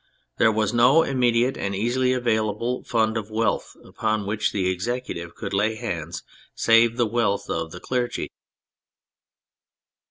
There 0.39 0.51
was 0.51 0.73
no 0.73 1.01
iminediate 1.03 1.57
and 1.57 1.75
easily 1.75 2.11
available 2.11 2.83
fund 2.83 3.17
of 3.17 3.29
wealth 3.29 3.77
upon 3.85 4.25
which 4.25 4.51
the 4.51 4.67
Executive 4.67 5.35
could 5.35 5.53
lay 5.53 5.75
hands 5.75 6.23
save 6.55 6.97
the 6.97 7.05
wealth 7.05 7.51
of 7.51 7.71
the 7.71 7.79
clergy. 7.79 8.31